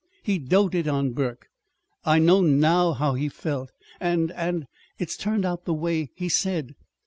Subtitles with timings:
[0.23, 1.45] He doted on Burke.
[2.05, 3.69] I know now how he felt.
[3.99, 4.65] And and
[4.97, 6.73] it's turned out the way he said.